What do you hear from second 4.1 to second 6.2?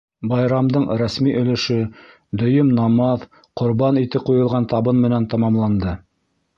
ҡуйылған табын менән тамамланды.